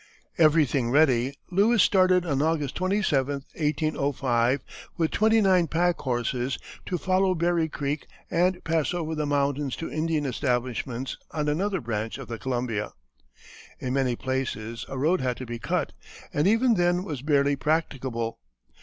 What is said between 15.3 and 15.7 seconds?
to be